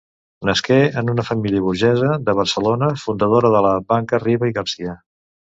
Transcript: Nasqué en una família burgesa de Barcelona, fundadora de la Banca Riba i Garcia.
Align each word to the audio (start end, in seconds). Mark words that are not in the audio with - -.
Nasqué 0.47 0.77
en 1.01 1.11
una 1.13 1.25
família 1.27 1.65
burgesa 1.65 2.15
de 2.31 2.35
Barcelona, 2.41 2.89
fundadora 3.03 3.53
de 3.59 3.63
la 3.67 3.75
Banca 3.95 4.23
Riba 4.27 4.53
i 4.53 4.59
Garcia. 4.59 4.99